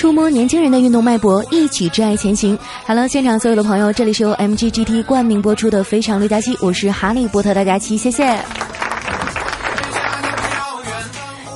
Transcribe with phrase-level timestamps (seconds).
[0.00, 2.58] 触摸年轻人的运动脉搏，一起挚爱前行。
[2.86, 8.34] Hello，现场所有的朋友，这里是由 MGGT 冠名播出的《非常六加七》，我是哈利波特大家七，谢谢。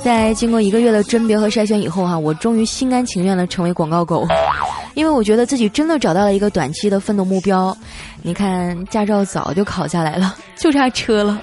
[0.04, 4.28] 在经过一个月的甄别和筛选以后哈，我终于心甘情愿的成为广告狗，
[4.92, 7.74] 因为我觉得自己真的找到了一个短期的奋斗目标。
[8.20, 11.40] 你看，驾照早就考下来了，就差车了。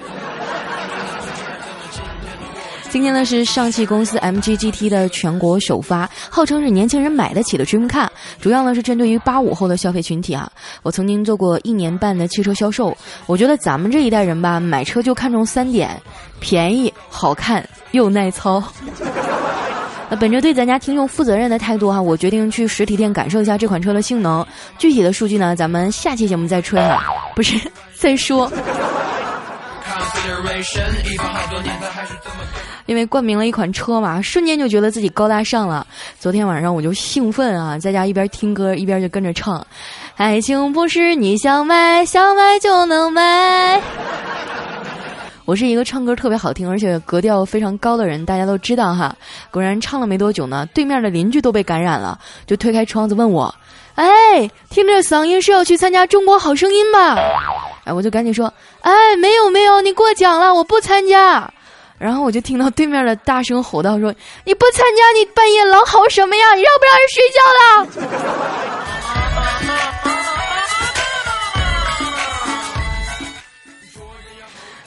[2.92, 8.06] 今天呢是上汽公司 MGGT 的全国首发，号称是年轻人买得起的 Dream Car，
[8.38, 10.52] 主要呢是针对于八五后的消费群体啊。
[10.82, 15.98] 我曾经做过一年半的汽车销售，我觉得咱们这一代人吧，买车就看重三点：
[16.38, 18.62] 便宜、好看又耐操。
[20.10, 24.46] 那本着对咱家听众负责任的态度哈，我决定去实体店感受一下这款车的性能。
[24.76, 27.02] 具体的数据呢，咱们下期节目再吹哈，
[27.34, 27.58] 不是
[27.94, 28.52] 再说。
[32.86, 35.86] 因为冠名了一款车嘛，瞬间就觉得自己高大上了。
[36.18, 39.64] 昨天晚上我就兴奋啊，在家一边听歌一边就跟着唱
[40.16, 43.80] ：“爱情不是你想买想买就能买。”
[45.44, 49.14] 我是一个唱歌特别好听而且格调非常高的人，大家都知道哈。
[49.50, 53.52] 果然唱了没多久呢，对面的邻居都被感染了，就推开窗子问我
[53.96, 57.16] ：“哎，听这嗓音是要去参加中国好声音吧？”
[57.84, 58.52] 哎，我就赶紧说
[58.82, 61.52] ：“哎，没有没有，你过奖了，我不参加。”
[62.02, 64.12] 然后我就听到对面的大声吼道：“说
[64.44, 66.52] 你不参加，你半夜狼嚎什么呀？
[66.56, 67.62] 你让不让人睡觉了？”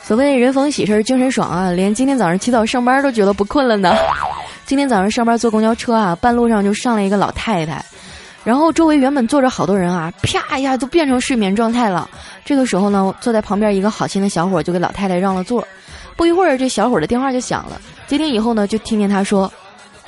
[0.03, 3.95] 所谓人逢喜事精神爽啊，连今天早上起早上班都觉得不困了呢。
[4.65, 7.81] 今天早上上班坐公交车啊，半路上就上来一个老太太，
[8.43, 12.09] 然后周围原本坐着好多人啊，啪一下都变成睡眠状态了。
[12.43, 15.65] 这个时候呢，坐在旁边一个好心的小伙就给老太太让了座。
[16.15, 17.79] 不一会儿，这小伙的电话就响了。
[18.07, 19.51] 接听以后呢，就听见他说：“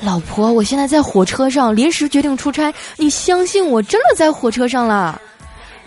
[0.02, 5.22] 老婆，我现在在火车上，临时决定出差，你相信我，真的在火车上了。”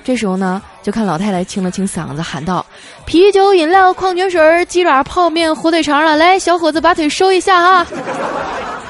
[0.03, 2.64] 这时候呢，就看老太太清了清嗓子，喊道
[3.06, 7.86] ：“啤酒、饮料、矿泉水、鸡爪、泡面、火腿肠了，来，小伙子把腿收一下哈。”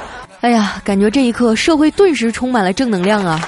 [0.40, 3.40] 哎呀，感觉这一刻社会顿时充满了正能量啊！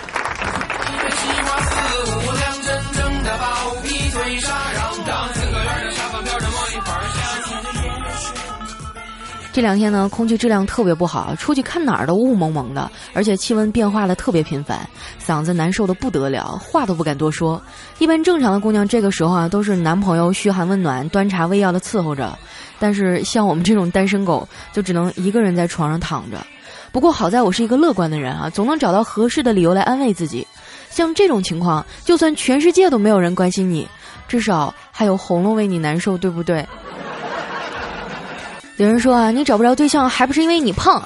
[9.52, 14.88] 这两天呢，空气质量特别不好，出去看哪儿都雾蒙蒙的，而且气温变化的特别频繁，
[15.22, 17.60] 嗓子难受的不得了，话都不敢多说。
[17.98, 22.34] 一般正常的姑娘这个时候啊，都是男朋友嘘寒问暖、端茶喂药的伺候着，
[22.78, 26.38] 但是像我们这种单身狗，就只能一个人在床上躺着。
[26.91, 30.46] 不过好在我是一个乐观的人啊，总能找到合适的理由来安慰自己。
[30.88, 33.86] 像这种情况，就算全世界都没有人关心你，
[34.26, 36.66] 至少还有喉咙为你难受，对不对？
[38.77, 41.03] 有人说啊，你找不着对象还不是因为你胖？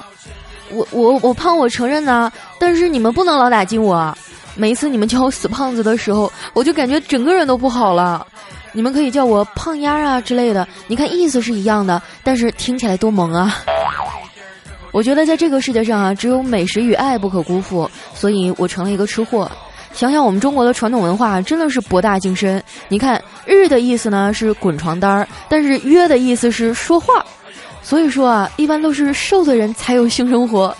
[0.69, 2.31] 我我我胖，我承认呐。
[2.59, 4.15] 但是你们不能老打击我。
[4.55, 8.25] 每一次你们叫我死胖子的时候，我就感觉整个人都不好了。
[8.73, 13.55] 你们可以叫我胖丫啊之类的，你看意思是一样的，但是听起来多萌啊！
[14.91, 19.49] 我觉得在这个世界上啊，只有美食与爱不可辜负，所以我成了一个吃货。
[19.93, 22.63] 想想我们中国的传统文化真的是博大精深。
[22.87, 27.25] 你看“日”的意思呢是滚床单儿，但是“约”的意思是说话。
[27.87, 30.75] 所以说啊，一般都是瘦的人才有性生活，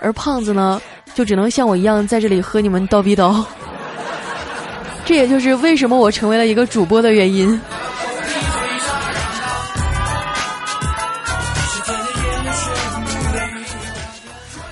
[0.00, 0.82] 而胖子呢，
[1.14, 3.44] 就只能像我一样在这里和你们叨逼叨。
[5.06, 7.60] 这也就是为什么我成为了一个主播的原因。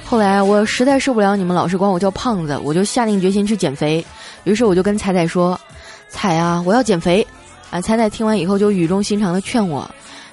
[0.05, 4.05] 后来我实在受不了你们老是管我叫胖子，我就下定决心去减肥。
[4.43, 5.57] 于是我就跟彩彩说
[6.11, 7.25] ：“彩啊，我要减肥。”
[7.71, 9.89] 啊，彩彩听完以后就语重心长的劝我。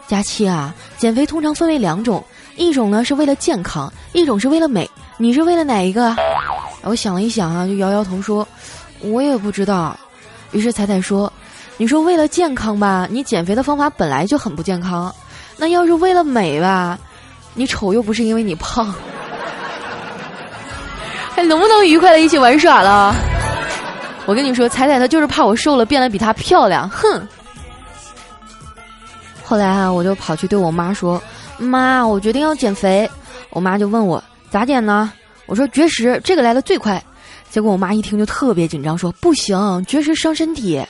[0.07, 2.23] 佳期啊，减肥通常分为两种，
[2.55, 4.89] 一种呢是为了健康，一种是为了美。
[5.17, 6.15] 你是为了哪一个？
[6.83, 8.47] 我想了一想啊，就摇摇头说，
[9.01, 9.97] 我也不知道。
[10.51, 11.31] 于是彩彩说，
[11.77, 15.15] 你说为了健康吧，你减肥的方法本来就很不健康。
[15.57, 16.99] 那要是为了美吧，
[17.53, 18.93] 你丑又不是因为你胖。
[21.35, 23.15] 还 能不能愉快的一起玩耍了？
[24.25, 27.27] 我跟你说，彩彩她就是怕我瘦了变得比她漂亮，哼。
[29.43, 31.21] 后来啊，我就跑去对我妈说
[31.59, 33.09] ：“妈，我决定要减肥。”
[33.51, 35.11] 我妈就问我咋减呢？
[35.45, 37.03] 我说绝食，这个来的最快。
[37.49, 40.83] 结果我妈一听就特别紧张，说不行，绝食伤身体。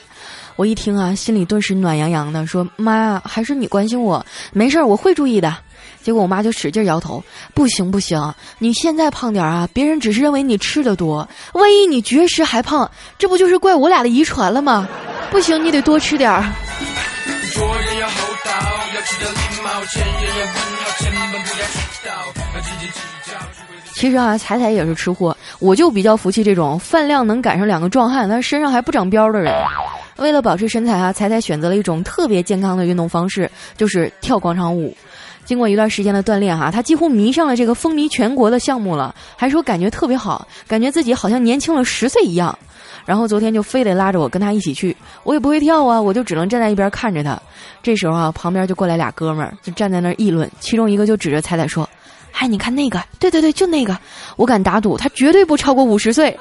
[0.56, 5.54] 我一听啊，心里顿时暖洋洋的，说妈，还是你关心我，没事儿，我会注意的。
[6.02, 7.22] 结果我妈就使劲摇头，
[7.52, 14.88] 不行不行，你现在胖点儿啊，别人只是认为你吃的多，万一你绝食还胖，这不就是怪我俩的遗传了吗？
[15.30, 16.44] 不行，你得多吃点儿。
[23.94, 29.54] 其实啊，彩彩也是吃货，我就比较服气这种饭量能赶上两个壮汉，但身上还不长膘的人。
[30.16, 34.96] 为了保持身材啊，彩彩选择了一种特别健康的运动方式，就是跳广场舞。
[35.44, 42.58] 经过一段时间的锻炼哈，他几乎迷上了这个风靡全国的项目了，还说感觉特别好，感觉自己好像年轻了十岁一样。
[43.04, 47.38] 然后昨天就非得拉着我跟他一起去，我也不会跳啊，我就只能站在一边看着他。
[47.82, 51.86] 这时候啊，旁边就过来俩哥们儿，就站在那儿议论，其中一个就指着彩彩说
[52.32, 53.98] ：“嗨，你看那个，对对对，就那个，
[54.36, 56.34] 我敢打赌他绝对不超过五十岁。”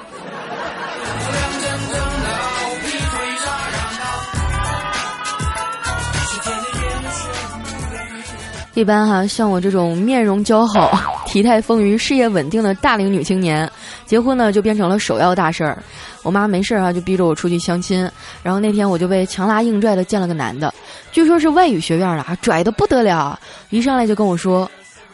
[8.75, 10.91] 一般哈，像我这种面容姣好、
[11.27, 13.69] 体态丰腴、事业稳定的大龄女青年，
[14.07, 15.77] 结婚呢就变成了首要大事儿。
[16.23, 18.09] 我妈没事儿啊，就逼着我出去相亲。
[18.41, 20.73] 然后那天我就被强拉硬拽的见了个男的，
[21.11, 23.39] 据说是外语学院的，拽的不得了。
[23.69, 24.69] 一上来就跟我说：“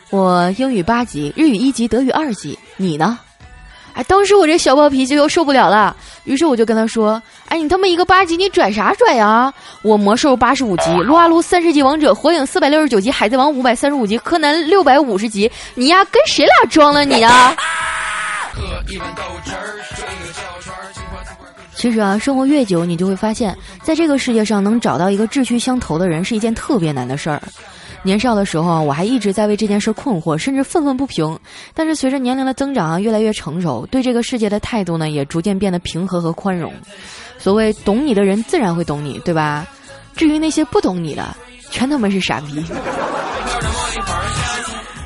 [0.10, 3.20] 我英语八级，日语一级，德语二级，你呢？”
[3.94, 9.54] 哎，当时我这小暴脾气又受不了了，于是我就跟他说：“哎，你他妈一个八级，你拽啥拽啊？
[9.82, 17.56] 我魔兽八十五级，撸啊撸三十级王者，火影四百六十九级，海贼王五百三十五级，柯南六百五十级，你呀跟谁俩装了你啊？”
[21.76, 27.42] 其实啊，生活越久，你就会发现，在这个世界上能找到一个志趣相投的人是一件特别难的事儿。
[28.04, 31.38] 年少的时候，我还一直在为这件事困惑，甚至愤愤不平。
[31.74, 36.74] 但是随着年龄的增长啊，越来越成熟，对这个世界的态度呢，也逐渐变得平和和宽容。
[37.38, 39.68] 所谓懂你的人，自然会懂你，对吧？
[40.16, 41.36] 至于那些不懂你的，
[41.70, 42.64] 全他妈是傻逼。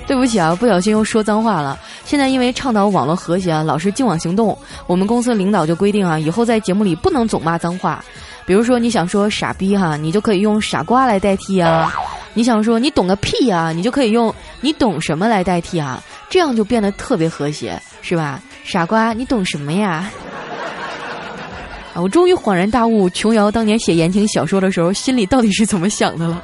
[0.06, 1.80] 对不起啊，不小心又说脏话了。
[2.04, 8.04] 现在因为倡导网络和谐啊，老是净网行动，我们公司领导就规定啊，以后在节目里不能总骂脏话。
[8.46, 11.94] 比如说你想说傻逼哈，你就可以用傻瓜来代替啊。
[12.34, 18.42] 你想说你懂个屁啊，你就可以用你懂什么来代替啊，这样就变得特别和谐，是吧？
[18.64, 20.10] 傻瓜，你懂什么呀？
[21.94, 26.44] 啊，我终于恍然大悟，琼瑶当年写言情小说的时候，心里到底是怎么想的了。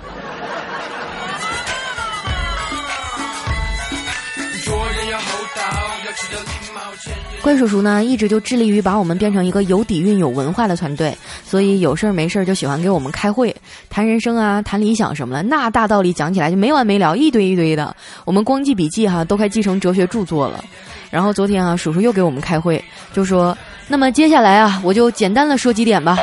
[7.50, 13.56] 怪叔叔呢，一直就致力于把我们变成一个有底蕴、有文化的团队，所以有事儿没事儿就喜欢给我们开会，
[13.90, 17.96] 谈人生啊，谈理想什么的，那大道理讲起来就没完没了，一堆一堆的。
[18.24, 20.64] 我们光记笔记哈，都快记成哲学著作了。
[21.10, 22.80] 然后昨天啊，叔叔又给我们开会，
[23.14, 23.58] 就说
[23.90, 26.20] ：“那么接下来啊，我就简单的说几点吧。”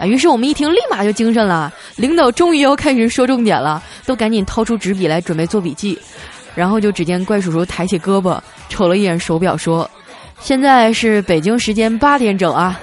[0.00, 1.70] 啊，于是我们一听，立马就精神了。
[1.96, 5.98] 领导终于要开始说重点了，都赶紧掏出纸笔来准备做笔记。
[6.54, 8.40] 然后就只见怪叔叔抬起胳膊，
[8.70, 9.86] 瞅了一眼手表，说。
[10.42, 12.80] 现在是北京时间八点整啊。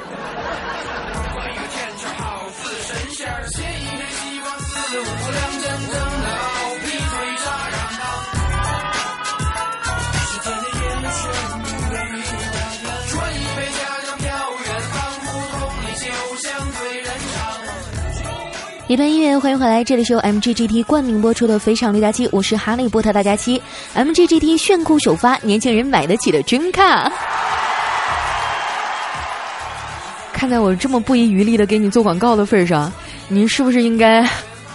[18.90, 23.62] 一段音乐，欢迎回来，这里是由 MGGT 冠名播出的《非常六加七》，我是哈利波特大家七
[23.94, 27.12] ，MGGT 炫酷首发，年轻人买得起的 Dream Car。
[30.38, 32.94] 看在我这么不遗余力的给你做广告的份上，
[33.28, 34.24] 你是不是应该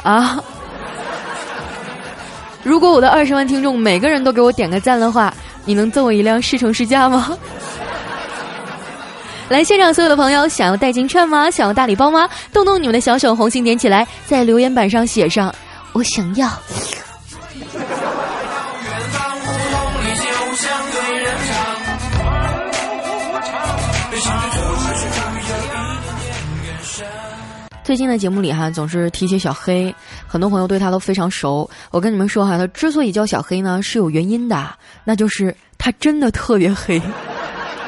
[0.03, 0.43] 啊？
[2.65, 5.33] 如果我的二十万听众每个人都给我点个赞的话，
[5.65, 7.39] 你能赠我一辆试乘试驾吗？
[9.49, 11.49] 来现场所有的朋友，想要代金券吗？
[11.49, 12.29] 想要大礼包吗？
[12.53, 15.55] 动动你们的小手，红心点起来，在留言板上写上
[15.95, 16.51] “我想要”。
[27.93, 29.95] 最近的节目里哈，总是提起小黑，
[30.27, 31.69] 很多朋友对他都非常熟。
[31.91, 34.67] 我跟你们说哈，他之所以叫小黑呢，是有原因的，
[35.05, 36.99] 那就是他真的特别黑。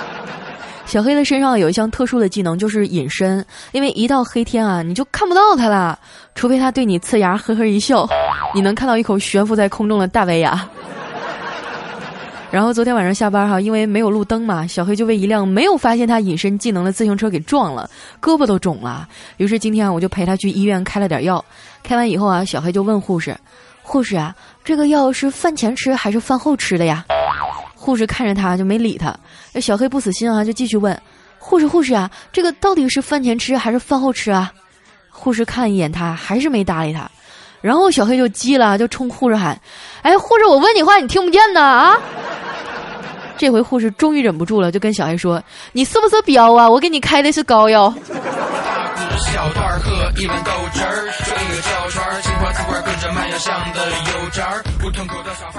[0.85, 3.43] 小黑的身上有一项特殊的技能，就是隐身。
[3.73, 5.99] 因为一到黑天啊，你就看不到他了，
[6.35, 8.07] 除非他对你呲牙呵呵一笑，
[8.55, 10.69] 你能看到一口悬浮在空中的大白牙。
[12.55, 17.91] 然后昨天晚上下班哈，因为没有路灯嘛，小黑就被一辆没有发现他隐身技能的自行车给撞了，
[18.23, 19.09] 胳膊都肿了。
[19.39, 21.45] 于是今天啊，我就陪他去医院开了点药。
[21.83, 23.37] 开完以后啊，小黑就问护士
[23.83, 24.33] ：“护士啊，
[24.63, 27.05] 这个药是饭前吃还是饭后吃的呀？”
[27.75, 29.13] 护士看着他就没理他。
[29.61, 30.97] 小黑不死心啊，就继续问
[31.41, 34.53] ：“护士护士啊，这个到底是饭前吃还是饭后吃啊？”
[35.11, 37.11] 护士看一眼他，还是没搭理他。
[37.61, 39.61] 然后小黑就急了，就冲护士喊
[40.03, 41.99] ：“哎，护士，我问你话，你听不见呢啊？”
[43.37, 46.69] 这回护士终于忍不住了，就跟小黑说：“你是不是彪啊？
[46.69, 47.93] 我给你开的是膏药。”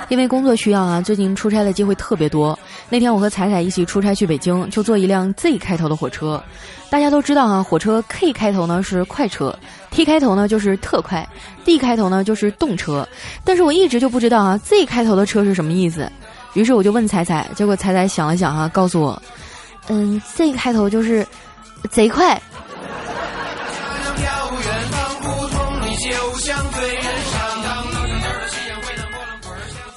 [0.10, 2.58] 因为工作需要啊，最近出差的机会特别多。
[2.89, 6.41] 那天我和彩彩一起出差去北京，就坐一辆 Z 开头的火车。
[6.89, 9.58] 大家都知道啊，火车 K 开头呢是快车
[9.91, 11.27] ，T 开头呢就是特快
[11.65, 13.08] ，D 开头呢就是动车。
[13.44, 16.10] 但是我一直就不知道啊，Z 开头的车是什么意思。
[16.56, 19.22] 于是我就问彩彩，结果彩彩想了想啊，告诉我，
[19.88, 21.26] 嗯，Z 开头就是
[21.92, 22.42] 贼快。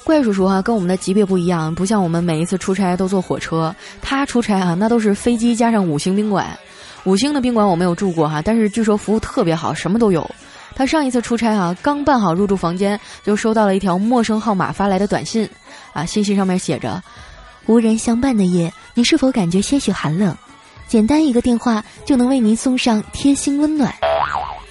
[0.03, 6.47] 怪叔叔啊，跟我们的级别不一样，不像我们每一次出差都坐火车，他出差啊，那都是飞机加上五星宾馆。
[7.05, 10.29] 五星的宾馆我没有住过哈，但是据说服务特别好，什么都有。
[10.79, 15.45] 他上一次出差啊，刚办好入住房间，就收到了一条陌生号码发来的短信，
[15.91, 17.03] 啊，信息上面写着
[17.67, 20.33] ：“无人相伴的夜，你是否感觉些许寒冷？
[20.87, 23.93] 简单一个电话就能为您送上贴心温暖。”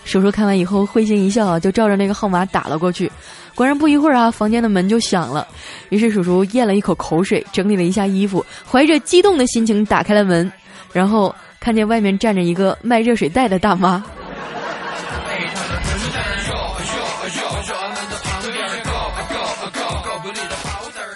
[0.06, 3.12] 叔叔看完以后会心一笑，就照着那个号码打了过去。
[3.54, 5.46] 果然不一会儿啊，房间的门就响了。
[5.90, 10.50] 于是叔叔咽了一口口水，整理了一下衣服，怀着激动的心情打开了门，
[10.90, 11.34] 然后。
[11.60, 14.02] 看见外面站着一个卖热水袋的大妈。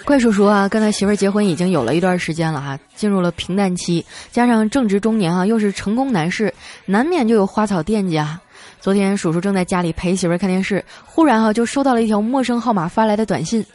[0.05, 6.53] 怪叔叔啊，跟他媳妇儿结婚已经有了一段时间了哈，进入了平淡期，加上正值中年啊，又是成功男士，
[6.85, 8.39] 难免就有花草惦记啊。
[8.81, 13.65] 昨天叔叔正在家里陪媳妇儿看电视，忽然哈就收到了一条陌生号码发来的短信：“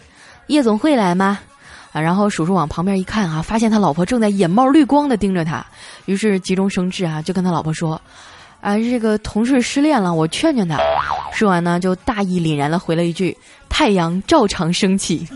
[0.49, 1.39] 夜总会来吗？”
[1.93, 5.65] 啊，然后叔叔往旁边一看啊，发现他老婆正在眼冒绿光的盯着他，
[6.05, 7.99] 于是急中生智啊，就跟他老婆说
[8.61, 10.79] ：“啊，这个同事失恋了，我劝劝他。”
[11.33, 13.35] 说完呢，就大义凛然的回了一句
[13.71, 15.27] ：“太阳照常升起。”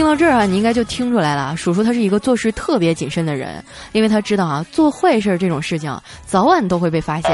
[0.00, 7.30] 听到这儿啊，你应该就听出来了，叔叔他是一个做事特别谨慎的人，因为他知道啊，做坏事这种事情早晚都会被发现，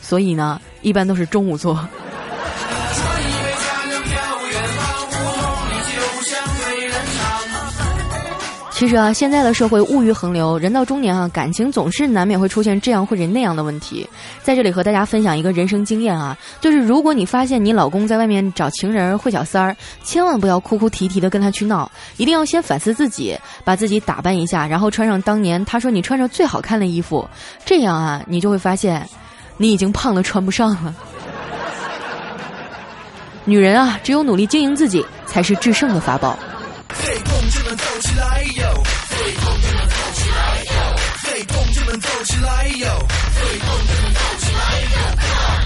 [0.00, 1.78] 所以呢，一般都是中午做。
[8.80, 14.08] 其实啊，现在的社会物欲横流，人到中年啊，感情总是难免会出现这样或者那样的问题。
[14.42, 27.28] 在这里和大家分享一个人生经验啊，就是如果你发现你老公在外面找情人会小三儿，千万不要哭哭啼啼的跟他去闹，一定要先反思自己，把自己打扮一下，然后穿上当年他说你穿着最好看的衣服，
[27.66, 29.06] 这样啊，你就会发现，
[29.58, 30.94] 你已经胖的穿不上了。
[33.44, 36.34] 女人啊，只有努力经营自己，才是制胜的法宝。
[42.24, 42.86] 起来哟，
[43.32, 44.94] 最动的跳起来哟，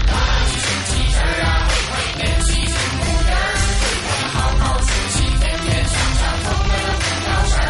[0.07, 0.13] 拉
[0.47, 0.67] 起身
[1.11, 1.67] 神儿啊，
[2.17, 3.29] 别起身孤单，
[4.05, 7.67] 我们好好学习，天天向上，从没有不挑事儿。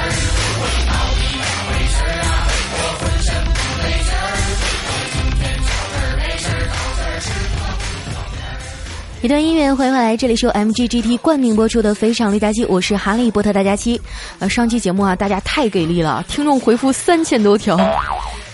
[0.61, 2.29] 我到底咋回事儿啊？
[2.71, 4.23] 我浑身不对劲儿，
[4.85, 7.27] 我今天找事儿没事儿，找事儿吃。
[9.21, 13.99] 一段音乐，欢迎回来，这里是由 M G G T 冠名播出的《非常绿大机》，我是哈利波特大家期。
[14.37, 17.75] 呃，上期节目啊，大家太给力了，听众回复三千多条，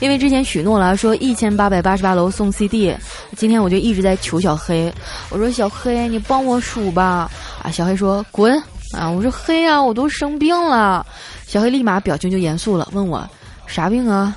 [0.02, 2.94] 因为之前许诺了说一千八百八十八楼送 CD，
[3.38, 4.92] 今天我就一直在求小黑，
[5.30, 7.30] 我说小黑你帮我数吧。
[7.62, 8.52] 啊，小黑说滚
[8.98, 9.08] 啊！
[9.08, 11.06] 我说黑啊，我都生病了。
[11.46, 13.30] 小黑立马表情就严肃了，问我
[13.68, 14.36] 啥病啊？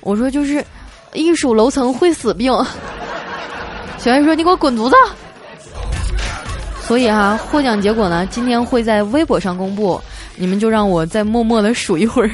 [0.00, 0.62] 我说就是
[1.14, 2.52] 一数楼层会死病。
[3.96, 4.96] 小黑说你给我滚犊子！
[6.82, 9.98] 所以哈，获奖结果呢，今天会在微博上公布，
[10.36, 12.30] 你们就让我再默默的数一会儿。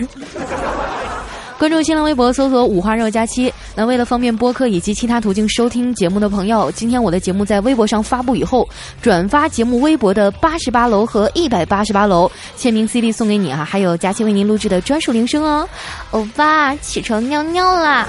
[1.57, 3.53] 关注新浪微博，搜索“五花肉佳期”。
[3.77, 8.69] 那为了方便播客以及其他途径收听节目的朋友，今天我的节目在微博上发布以后，
[9.01, 15.67] 转发节目微博的八十八楼和一百八十八楼签名 CD 送给你啊，还有佳期为您录制的专属铃声哦。
[16.11, 18.07] 欧巴，起床尿尿啦！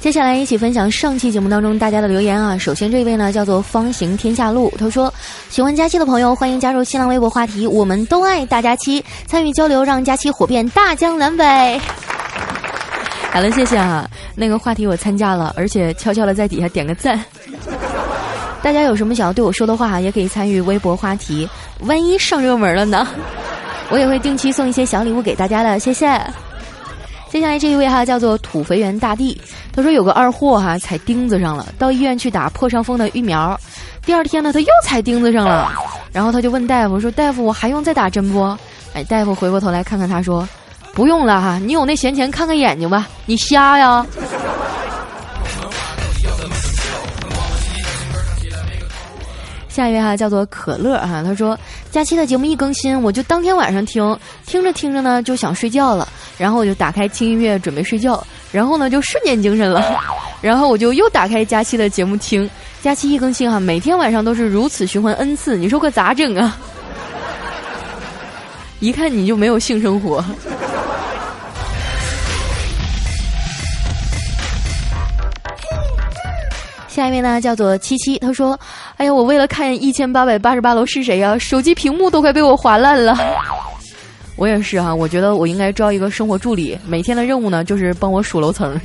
[0.00, 2.56] 接下来一起分享上期节目当中大家的留言啊。
[2.56, 5.12] 首先这位呢叫做方行天下路，他说
[5.50, 11.78] 喜欢佳期的朋友欢迎加入新浪微博话题，我们都爱大佳期，参与交流让佳期火遍大江南北。
[13.30, 17.22] 好了，谢谢啊，那个话题我参加了，而且悄悄的在底下点个赞。
[18.62, 21.46] 大家有什么想要对我说的话，也可以参与微博话题，
[21.80, 23.06] 万一上热门了呢？
[23.90, 26.18] 我也会定期送一些小礼物给大家的，谢谢。
[27.30, 29.40] 接下来这一位哈叫做土肥圆大帝，
[29.72, 33.58] 他说有个二货哈踩钉子上了，到医院去打破伤风的疫苗，
[34.04, 35.72] 第二天呢他又踩钉子上了，
[36.12, 38.42] 然后他就问大夫说：“大夫，我还用再打针不？”
[38.94, 40.46] 哎，大夫回过头来看看他说
[40.92, 44.04] ：“不用了哈，你有那闲钱看看眼睛吧，你瞎呀？”
[49.80, 51.58] 下一位哈叫做可乐哈，他说
[51.90, 56.06] 假期的节目一更新，我就当天晚上听，听着听着呢就想睡觉了，
[56.36, 58.22] 然后我就打开轻音乐准备睡觉，
[58.52, 59.82] 然后呢就瞬间精神了，
[60.42, 62.48] 然后我就又打开假期的节目听，
[62.82, 66.58] 假期一更新哈，每天晚上都是如此循环 n 次，你说可咋整啊？
[68.80, 70.22] 一看你就没有性生活。
[77.00, 78.60] 下一位呢，叫做七七，他说
[78.98, 83.16] ：“哎呀，我为了看一千八百八十八楼是谁呀，手机屏幕都快被我划烂了。
[84.36, 88.78] ”我也是哈，我觉得我应该招一个生活助理，每天的任务呢就是帮我数楼层。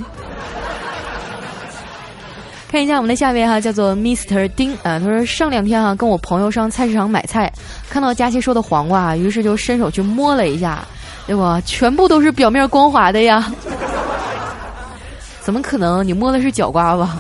[2.72, 7.52] 看一下我们的下一位哈，叫做 Mr 丁啊，他说上两天哈跟我朋友上菜市场买菜，
[7.90, 10.86] 看到佳琪说的黄瓜，于是就伸手去摸了一下，
[11.28, 13.52] 结果全部都是表面光滑的呀。
[15.44, 16.08] 怎么可能？
[16.08, 17.18] 你摸的是角瓜吧？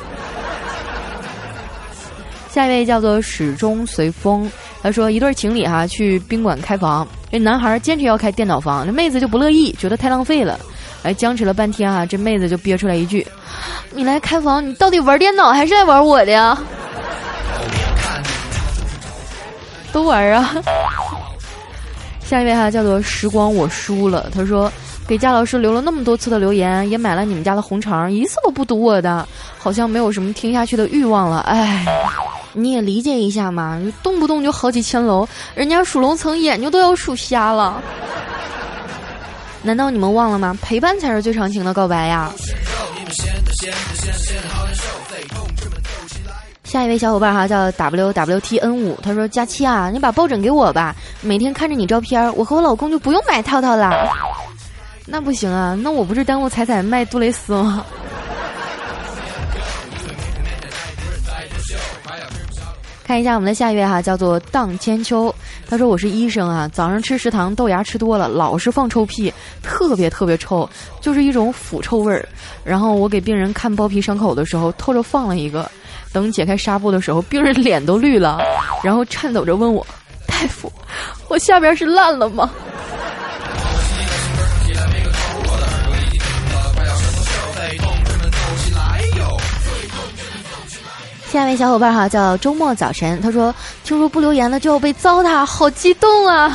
[2.56, 4.50] 下一位叫做始终随风，
[4.82, 10.58] 他说一对情侣哈去宾馆开房，这男孩坚持要开电脑房，这妹子就不乐意，觉得太浪费了，
[11.04, 13.28] 哎僵持了半天啊，这妹子就憋出来一句
[13.92, 16.58] ：“你来开房，你到底玩电脑还是来玩我的呀？”
[19.92, 20.56] 都玩啊。
[22.24, 24.72] 下一位哈叫做时光我输了，他说
[25.06, 31.86] 给贾老师留了那么多次的留言，也买了你们家的红肠，一次都不读我的，好像没有什么听下去的欲望了，哎。
[32.58, 37.82] 你也理解一下嘛，动不动就好几千楼，人家数楼层眼睛都要数瞎了。
[39.62, 40.58] 难道你们忘了吗？
[40.62, 42.32] 陪伴才是最长情的告白呀！
[46.64, 54.08] 下一位小伙伴哈叫 W W T N 五，他说：“佳期啊，你把抱枕给我吧，每天看着你照片，我和我老公就不用买套套啦。”
[55.08, 57.86] 那不行啊，那我不是耽误彩彩卖杜蕾斯吗？
[63.06, 65.34] 看一下我们的下一位哈，叫做荡千秋。
[65.70, 70.68] 他说：“我是医生啊，早上吃食堂豆芽吃多了，老是放臭屁，特别特别臭，
[71.02, 72.28] 就是一种腐臭味儿。
[72.64, 75.70] 然后我给病人看包皮伤口的时候，偷着放了一个。
[76.12, 78.40] 等解开纱布的时候，病人脸都绿了，
[78.84, 79.86] 然后颤抖着问我：
[80.26, 80.72] 大夫，
[81.28, 82.50] 我下边是烂了吗？”
[91.36, 96.48] 下一位小伙伴哈叫周末早晨，他说：“听说不留言了就要被糟蹋，好激动啊！”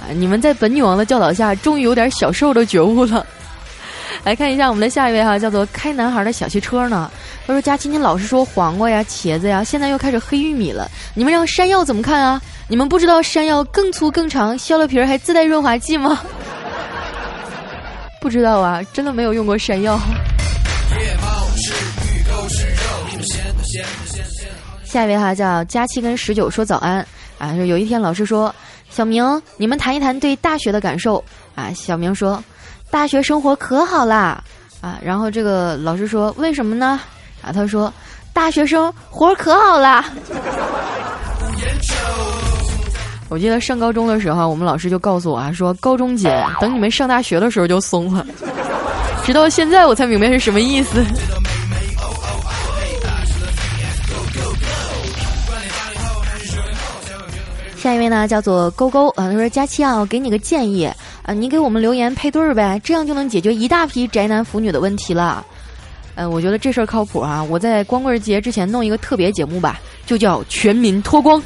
[0.00, 3.26] 啊， 你们在本女王的教导下，终于有点小受的觉悟了。
[4.24, 7.10] 来看一下我们的下一位哈，叫做开男孩的小汽车呢。
[7.46, 12.40] 他说：“佳琪，你老是说黄瓜呀、茄子呀，现在又开始黑玉米了，你们让山药怎么看啊？
[12.68, 16.18] 你们不知道山药更粗更长，削了皮儿还自带润滑剂吗？”
[18.18, 20.00] 不知道啊，真的没有用过山药。
[24.88, 28.52] 下一位哈叫佳期跟十九说早安啊，说有一天老师说
[28.88, 29.22] 小明，
[29.58, 31.22] 你们谈一谈对大学的感受
[31.54, 31.70] 啊。
[31.74, 32.42] 小明说
[32.90, 34.42] 大学生活可好啦
[34.80, 36.98] 啊，然后这个老师说为什么呢
[37.42, 37.52] 啊？
[37.52, 37.92] 他说
[38.32, 40.06] 大学生活可好啦。
[43.28, 48.26] 我记得上高中的时候，我们老师就告诉我啊，说高中紧，等你们上大学的时候就松了。
[49.22, 51.04] 直到现在我才明白是什么意思。
[58.08, 60.84] 位呢，叫做勾勾啊，他说：“佳期啊，我给你个建议
[61.22, 65.44] 啊，你给我们留言配对儿呗，这样就能解决一大批宅男腐女的问题了。”
[66.16, 71.40] 嗯，我觉得这事儿靠谱啊，我在光棍节之前弄一个特别节目吧，就叫全民脱光，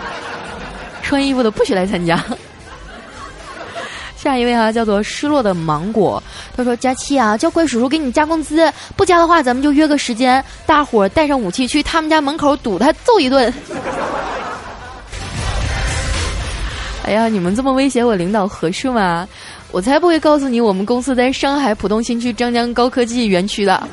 [1.02, 2.24] 穿衣服的不许来参加。
[4.16, 6.22] 下一位啊，叫做失落的芒果，
[6.56, 13.52] 他说：“佳期啊，叫怪叔叔给你加工资，不加的话，咱们就约个时间，大伙儿带上武器去他们家门口堵他，揍一顿。”
[17.04, 19.26] 哎呀，你们这么威胁我领导合适吗？
[19.72, 23.88] 我才不会告诉你，我们公司在上海浦东新区张江高科技园区的。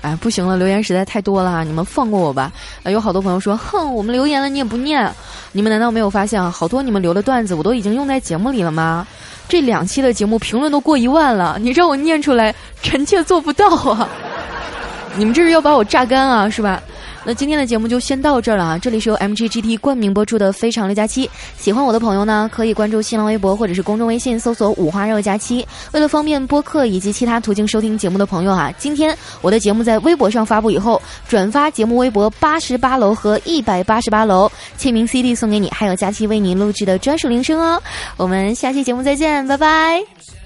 [0.00, 2.50] 哎，不行了，留言实在太多了，你们放过我吧。
[2.82, 5.12] 啊，有好多朋友说，哼，我们留言了你也不念，
[5.52, 6.42] 你们难道没有发现？
[6.50, 9.06] 好多你们留的段子我都已经用在节目里了吗？
[9.48, 14.08] 这两期的节目评论都过一万了，你让我念出来，臣妾做不到啊！
[15.18, 16.82] 你们这是要把我榨干啊，是吧？
[17.24, 18.78] 那今天的节目就先到这儿了啊！
[18.78, 21.26] 这里是由 MGGT 冠名播出的《非常六加七》，
[21.58, 25.66] 喜欢我的朋友呢，可以关注新浪微博或者是公众微信搜索“五花肉加七”。
[25.92, 37.82] 为了方便播客以及其他途径收听节目的朋友啊，今天我的节目在微博上发布以后，转发节目微博八十八楼和一百八十八楼签名 CD 送给你，还有佳期为您录制的专属铃声哦！
[38.16, 40.45] 我们下期节目再见，拜拜。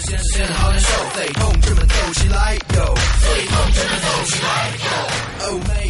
[0.00, 4.48] 现在现在现在好难受，所以同志们走起来哟，所以同志们走起来
[4.84, 5.81] 哟。